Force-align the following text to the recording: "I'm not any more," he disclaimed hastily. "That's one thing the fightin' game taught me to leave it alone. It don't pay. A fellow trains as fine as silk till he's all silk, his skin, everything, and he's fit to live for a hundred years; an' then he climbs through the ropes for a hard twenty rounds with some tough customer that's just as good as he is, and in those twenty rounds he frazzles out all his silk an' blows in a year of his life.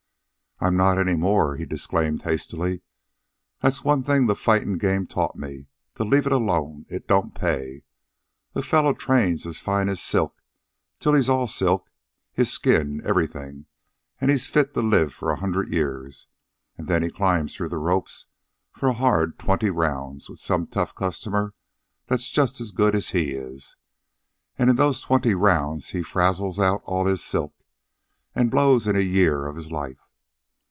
"I'm 0.63 0.77
not 0.77 0.99
any 0.99 1.15
more," 1.15 1.55
he 1.55 1.65
disclaimed 1.65 2.21
hastily. 2.21 2.83
"That's 3.61 3.83
one 3.83 4.03
thing 4.03 4.27
the 4.27 4.35
fightin' 4.35 4.77
game 4.77 5.07
taught 5.07 5.35
me 5.35 5.65
to 5.95 6.03
leave 6.03 6.27
it 6.27 6.31
alone. 6.31 6.85
It 6.87 7.07
don't 7.07 7.33
pay. 7.33 7.81
A 8.53 8.61
fellow 8.61 8.93
trains 8.93 9.47
as 9.47 9.57
fine 9.57 9.89
as 9.89 9.99
silk 9.99 10.39
till 10.99 11.15
he's 11.15 11.29
all 11.29 11.47
silk, 11.47 11.89
his 12.31 12.51
skin, 12.51 13.01
everything, 13.03 13.65
and 14.19 14.29
he's 14.29 14.45
fit 14.45 14.75
to 14.75 14.83
live 14.83 15.15
for 15.15 15.31
a 15.31 15.37
hundred 15.37 15.73
years; 15.73 16.27
an' 16.77 16.85
then 16.85 17.01
he 17.01 17.09
climbs 17.09 17.55
through 17.55 17.69
the 17.69 17.79
ropes 17.79 18.27
for 18.71 18.89
a 18.89 18.93
hard 18.93 19.39
twenty 19.39 19.71
rounds 19.71 20.29
with 20.29 20.37
some 20.37 20.67
tough 20.67 20.93
customer 20.93 21.55
that's 22.05 22.29
just 22.29 22.61
as 22.61 22.69
good 22.69 22.93
as 22.93 23.09
he 23.09 23.31
is, 23.31 23.75
and 24.59 24.69
in 24.69 24.75
those 24.75 25.01
twenty 25.01 25.33
rounds 25.33 25.89
he 25.89 26.03
frazzles 26.03 26.59
out 26.59 26.83
all 26.85 27.07
his 27.07 27.23
silk 27.23 27.55
an' 28.35 28.49
blows 28.49 28.85
in 28.85 28.95
a 28.95 28.99
year 28.99 29.47
of 29.47 29.55
his 29.55 29.71
life. 29.71 29.97